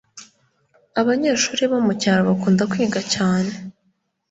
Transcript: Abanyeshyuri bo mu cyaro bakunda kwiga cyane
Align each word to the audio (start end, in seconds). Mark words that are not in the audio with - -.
Abanyeshyuri 1.01 1.63
bo 1.71 1.79
mu 1.85 1.93
cyaro 2.01 2.21
bakunda 2.29 2.63
kwiga 2.71 3.01
cyane 3.13 3.51